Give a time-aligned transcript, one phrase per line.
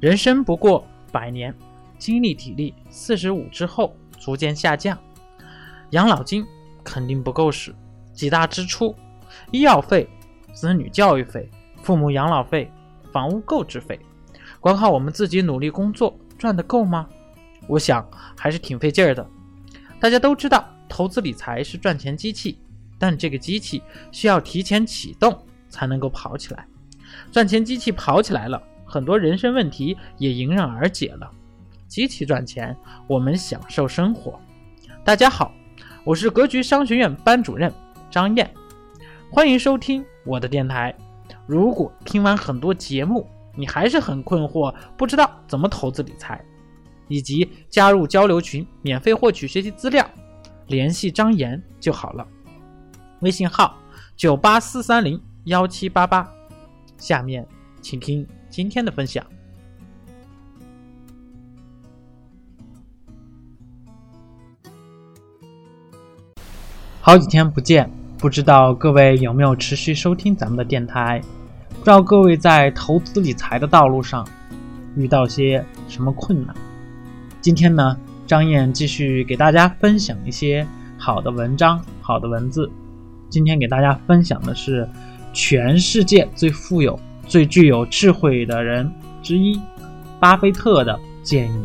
[0.00, 1.52] 人生不过百年，
[1.98, 4.96] 精力体力四十五之后逐渐下降，
[5.90, 6.46] 养老金
[6.84, 7.74] 肯定不够使，
[8.12, 8.94] 几大支出：
[9.50, 10.08] 医药费、
[10.52, 11.50] 子女教育费、
[11.82, 12.70] 父母养老费、
[13.10, 13.98] 房屋购置费，
[14.60, 17.08] 光靠我们自己努力工作赚得够吗？
[17.66, 19.26] 我想还是挺费劲儿的。
[19.98, 22.56] 大家都知道，投资理财是赚钱机器，
[23.00, 25.36] 但这个机器需要提前启动
[25.68, 26.64] 才能够跑起来。
[27.32, 28.62] 赚钱机器跑起来了。
[28.88, 31.30] 很多人生问题也迎刃而解了。
[31.86, 32.74] 机器赚钱，
[33.06, 34.40] 我们享受生活。
[35.04, 35.52] 大家好，
[36.04, 37.70] 我是格局商学院班主任
[38.10, 38.50] 张燕，
[39.30, 40.94] 欢迎收听我的电台。
[41.46, 46.42] 如果听完很多节目，你还是很困惑，不知道怎么投资理财，
[47.08, 50.08] 以及加入交流群免费获取学习资料，
[50.66, 52.26] 联系张岩就好了。
[53.20, 53.76] 微信号
[54.16, 56.26] 九八四三零幺七八八。
[56.96, 57.46] 下面
[57.82, 58.26] 请听。
[58.50, 59.24] 今天的分享，
[67.00, 67.88] 好几天不见，
[68.18, 71.22] 不知道各位有没有持续收听咱们的电台？
[71.70, 74.26] 不知道各位在投资理财的道路上
[74.96, 76.54] 遇到些什么困难？
[77.40, 80.66] 今天呢，张燕继续给大家分享一些
[80.98, 82.68] 好的文章、好的文字。
[83.30, 84.88] 今天给大家分享的是
[85.32, 86.98] 全世界最富有。
[87.28, 88.90] 最具有智慧的人
[89.22, 89.60] 之一，
[90.18, 91.62] 巴菲特的建议，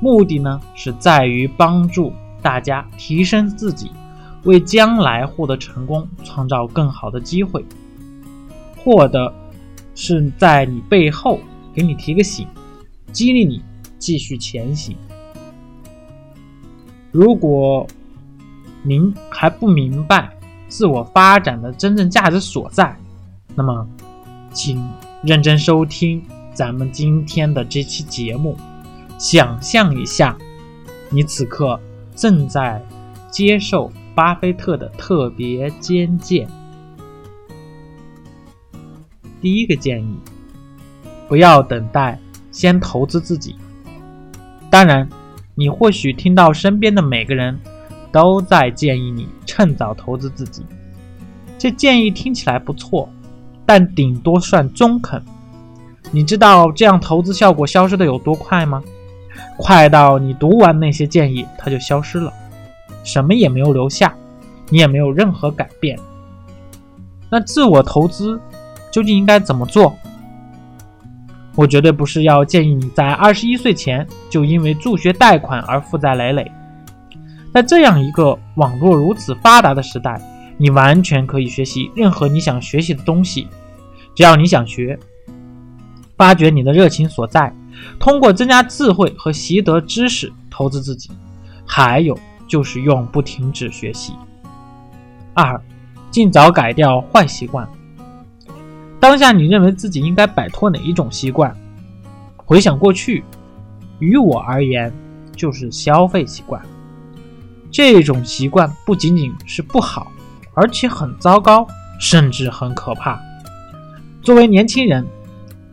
[0.00, 3.90] 目的呢是在于帮助大家提升自己，
[4.44, 7.64] 为将来获得成功创造更好的机会。
[8.76, 9.34] 获得
[9.96, 11.40] 是在你背后
[11.74, 12.46] 给你提个醒，
[13.10, 13.60] 激励你
[13.98, 14.96] 继续前行。
[17.10, 17.84] 如果
[18.84, 20.30] 您还不明白
[20.68, 22.96] 自我发展的真正价值所在，
[23.56, 23.86] 那么。
[24.52, 24.82] 请
[25.22, 28.56] 认真收听咱们今天的这期节目，
[29.18, 30.36] 想象一下，
[31.08, 31.80] 你此刻
[32.16, 32.84] 正在
[33.30, 36.48] 接受巴菲特的特别监见。
[39.40, 40.18] 第一个建议，
[41.28, 42.18] 不要等待，
[42.50, 43.54] 先投资自己。
[44.68, 45.08] 当然，
[45.54, 47.58] 你或许听到身边的每个人
[48.10, 50.64] 都在建议你趁早投资自己，
[51.56, 53.08] 这建议听起来不错。
[53.72, 55.22] 但顶多算中肯。
[56.10, 58.82] 你知道这样投资效果消失的有多快吗？
[59.56, 62.32] 快到你读完那些建议，它就消失了，
[63.04, 64.12] 什么也没有留下，
[64.70, 65.96] 你也没有任何改变。
[67.30, 68.40] 那自我投资
[68.90, 69.96] 究竟应该怎么做？
[71.54, 76.50] 我绝对不是要建议你在二十一岁前就因为助学贷款而负债累累。
[77.54, 80.20] 在这样一个网络如此发达的时代，
[80.60, 83.48] 你完全可以学习任何你想学习的东西。
[84.14, 84.98] 只要你想学，
[86.18, 87.50] 发掘你的热情所在，
[87.98, 91.10] 通过增加智慧和习得知识投资自己，
[91.64, 94.12] 还有就是永不停止学习。
[95.32, 95.58] 二，
[96.10, 97.66] 尽早改掉坏习惯。
[99.00, 101.56] 当下你认为自己应该摆脱哪一种习惯？
[102.36, 103.24] 回想过去，
[103.98, 104.92] 于我而言
[105.34, 106.60] 就是消费习惯。
[107.70, 110.12] 这种习惯不仅仅是不好，
[110.54, 111.66] 而且很糟糕，
[111.98, 113.20] 甚至很可怕。
[114.22, 115.06] 作为年轻人，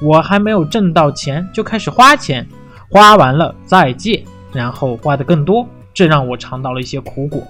[0.00, 2.46] 我还没有挣到钱就开始花钱，
[2.90, 7.42] 花完了再借，然后花的更多，这让我尝到了一些苦果。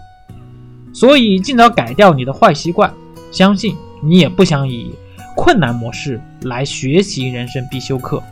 [0.94, 2.92] 所以，尽早改掉你的坏习惯，
[3.30, 4.94] 相信你也不想以
[5.36, 8.22] 困难模式来学习人生必修课。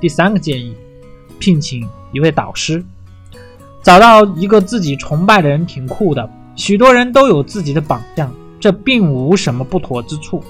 [0.00, 0.74] 第三个建议，
[1.38, 2.84] 聘请一位导师，
[3.82, 10.42] 找到一个自己崇拜的人挺酷的，许多人都有自己的榜样，这并无什么不妥之处。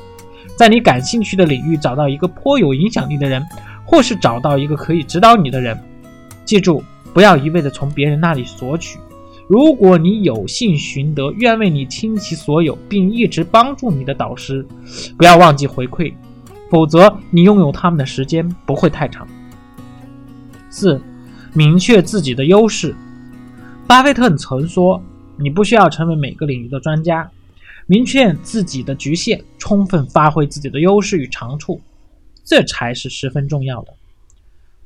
[0.56, 3.42] 在你感兴趣的领域找到一个颇有影响力的人，
[3.84, 5.78] 或是找到一个可以指导你的人。
[6.44, 6.82] 记住，
[7.14, 8.98] 不要一味的从别人那里索取。
[9.48, 14.64] 如果你有幸寻得愿为你倾其所有并一直帮助你的导师，
[15.16, 16.12] 不要忘记回馈，
[16.70, 19.26] 否则你拥有他们的时间不会太长。
[20.68, 21.00] 四，
[21.52, 22.94] 明确自己的优势。
[23.88, 25.02] 巴菲特曾说
[25.40, 27.30] ：“你不需要成为每个领域的专家。”
[27.86, 31.80] 明确自己的局限，充分发挥自己的优势与长处，
[32.44, 33.92] 这才是十分重要的。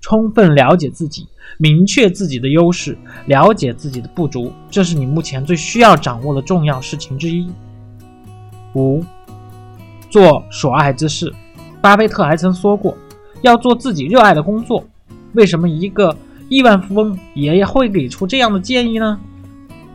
[0.01, 1.27] 充分了解自己，
[1.59, 2.97] 明确自己的优势，
[3.27, 7.47] 了解自己的不足，这是你目前最需要掌握的重要事情之一。
[8.75, 9.05] 五，
[10.09, 11.31] 做所爱之事。
[11.83, 12.97] 巴菲特还曾说过，
[13.43, 14.87] 要做自己热爱的工作。
[15.35, 16.17] 为什么一个
[16.49, 19.21] 亿万富翁也会给出这样的建议呢？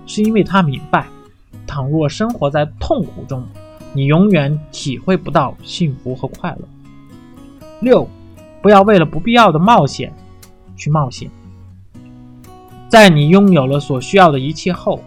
[0.10, 1.08] 是因为他明白。
[1.68, 3.46] 倘若生活在痛苦中，
[3.94, 6.68] 你永远体会不到幸福和快乐。
[7.80, 8.10] 六，
[8.60, 10.12] 不要为了不必要的冒险
[10.76, 11.30] 去冒险。
[12.90, 15.04] 在你拥有了所需要的一切后，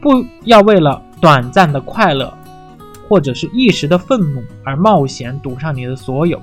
[0.00, 2.32] 不要为了短暂的快乐，
[3.06, 6.40] 或者是一时的愤怒而冒险赌上你的所有。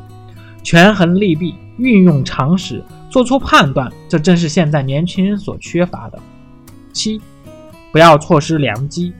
[0.61, 6.19] 权衡利弊，运用常识，做出判断，这正是现在年轻人所缺乏的。
[6.93, 7.19] 七，
[7.95, 9.13] 不要错失良机。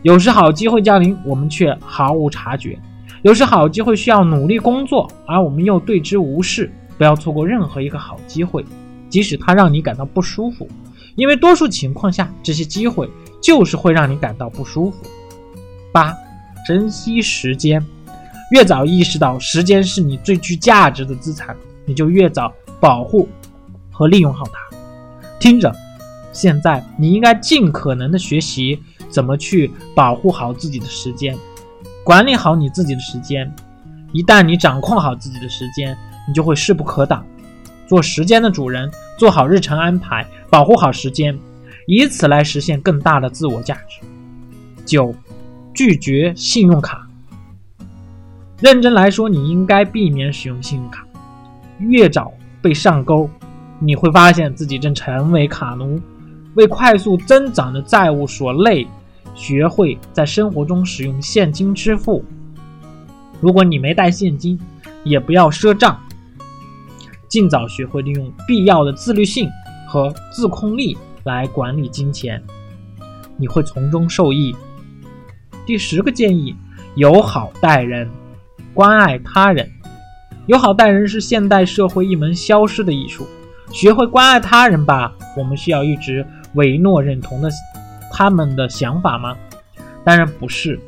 [0.00, 2.74] 有时好机会降临，我们却毫无察觉；
[3.20, 6.72] 有时好机会需要努力工作，而我们又对之无视。
[6.96, 8.64] 不要错过任何一个好机会，
[9.10, 10.66] 即使它让你感到不舒服。
[11.16, 13.10] 因为多数情况下，这些机会
[13.42, 15.04] 就是会让你感到不舒服。
[15.92, 16.14] 八，
[16.66, 17.84] 珍惜时间，
[18.52, 21.54] 越早意识到时间是你最具价值的资产，
[21.84, 22.50] 你就越早
[22.80, 23.28] 保护
[23.90, 24.76] 和利用好它。
[25.38, 25.70] 听着，
[26.34, 28.78] 现在你应该尽可能的学习
[29.08, 31.34] 怎么去保护好自己的时间，
[32.04, 33.50] 管理好你自己的时间。
[34.12, 35.96] 一旦你掌控好自己的时间，
[36.28, 37.24] 你就会势不可挡。
[37.86, 41.38] 做时间的主人，做好日程安排，保护好时间，
[41.86, 44.00] 以此来实现更大的自我价值。
[44.84, 45.14] 九，
[45.72, 47.06] 拒绝信用卡。
[48.60, 51.04] 认真来说，你应该避免使用信用卡。
[51.78, 52.32] 越早
[52.62, 53.28] 被上钩，
[53.80, 56.00] 你会发现自己正成为卡奴，
[56.54, 58.86] 为快速增长的债务所累。
[59.34, 62.24] 学会在生活中使用现金支付。
[63.40, 64.56] 如果你没带现金，
[65.02, 66.00] 也不要赊账。
[67.26, 69.50] 尽早学会利用必要的自律性
[69.88, 72.40] 和自控力来管理金钱，
[73.36, 74.54] 你会从中受益。
[75.66, 76.54] 第十个建议：
[76.94, 78.08] 友好待人，
[78.72, 79.68] 关爱他人。
[80.46, 83.26] 友好待人是现代社会一门消失的艺术。
[83.72, 85.12] 学会关爱他人吧。
[85.36, 86.24] 我们需要一直
[86.54, 87.50] 维诺认同的
[88.10, 89.36] 他们的想法吗？
[90.04, 90.78] 当然不是。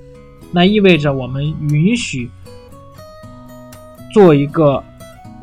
[0.52, 2.30] 那意味着我们允许
[4.12, 4.82] 做一个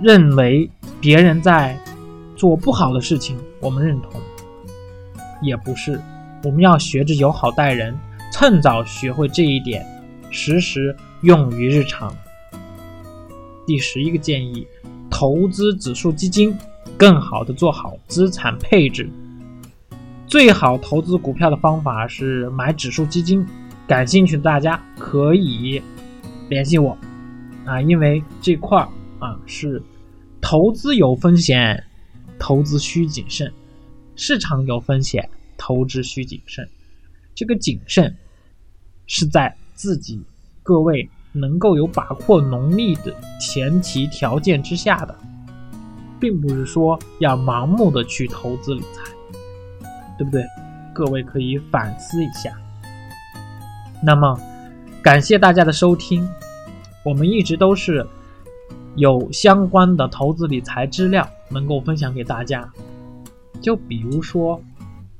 [0.01, 0.69] 认为。
[1.01, 1.77] 别人在
[2.37, 4.21] 做不好的事情，我们认同，
[5.41, 5.99] 也不是。
[6.45, 7.93] 我们要学着友好待人，
[8.31, 9.85] 趁早学会这一点，
[10.29, 12.15] 时时用于日常。
[13.67, 14.65] 第十一个建议：
[15.09, 16.57] 投资指数基金，
[16.97, 19.09] 更好的做好资产配置。
[20.33, 23.45] 最好投资股票的方法是买指数基金。
[23.85, 25.79] 感兴趣的大家可以
[26.49, 26.97] 联系我
[27.65, 28.89] 啊，因为这块儿
[29.19, 29.79] 啊是。
[30.41, 31.83] 投资有风险，
[32.39, 33.47] 投资需谨慎；
[34.15, 36.67] 市场有风险，投资需谨慎。
[37.35, 38.15] 这个谨慎
[39.05, 40.19] 是在自己
[40.63, 45.15] 各位能够有把握能力的前提条件之下的，
[46.19, 49.11] 并不是说要盲目的去投资理财，
[50.17, 50.43] 对不对？
[50.93, 52.51] 各位可以反思一下。
[54.01, 54.39] 那么，
[55.01, 56.27] 感谢大家的收听，
[57.03, 58.05] 我们一直都是。
[58.95, 62.71] 有相关的投资理财资料能够分享给大家，
[63.59, 64.61] 就比如说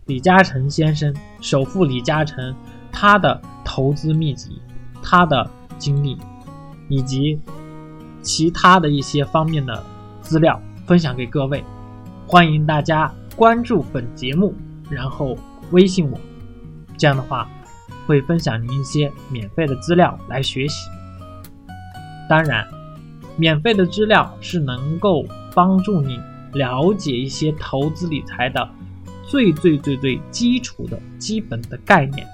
[0.05, 1.11] 李嘉诚先生，
[1.41, 2.53] 首富李嘉诚
[2.91, 4.61] 他的投资秘籍，
[5.01, 5.49] 他的
[5.79, 6.15] 经历，
[6.87, 7.41] 以及
[8.21, 9.83] 其他的一些方面的
[10.21, 11.63] 资料分享给各位。
[12.27, 14.53] 欢迎大家关注本节目，
[14.93, 15.35] 然后
[15.71, 16.19] 微信我，
[16.97, 17.49] 这样的话
[18.05, 20.87] 会分享您一些免费的资料来学习。
[22.29, 22.65] 当然。
[23.35, 25.25] 免费的资料是能够
[25.55, 26.19] 帮助你
[26.53, 28.69] 了解一些投资理财的
[29.27, 32.27] 最最最最基础的基本的概念。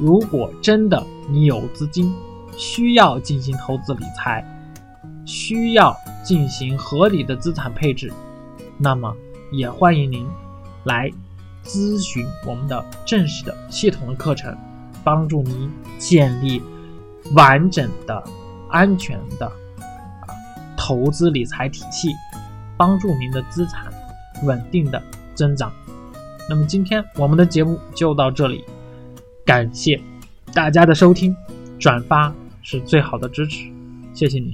[0.00, 2.14] 如果真的你有资金
[2.56, 4.42] 需要进行投资理财，
[5.26, 5.94] 需要
[6.24, 8.10] 进行合理的资产配置，
[8.78, 9.14] 那么
[9.52, 10.26] 也欢迎您
[10.86, 11.12] 来
[11.62, 14.56] 咨询我们的正式的系统的课程，
[15.04, 16.62] 帮助您建立
[17.34, 18.24] 完整的。
[18.68, 20.26] 安全的啊
[20.76, 22.08] 投资理财体系，
[22.76, 23.86] 帮助您的资产
[24.42, 25.00] 稳定的
[25.36, 25.72] 增长。
[26.48, 28.64] 那么今天我们的节目就到这里，
[29.44, 30.02] 感谢
[30.52, 31.34] 大家的收听，
[31.78, 33.70] 转发是最好的支持，
[34.12, 34.52] 谢谢你。